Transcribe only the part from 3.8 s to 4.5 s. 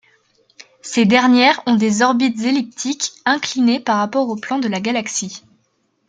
rapport au